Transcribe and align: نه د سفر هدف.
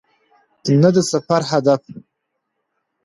نه 0.81 0.89
د 0.95 0.97
سفر 1.11 1.41
هدف. 1.51 1.81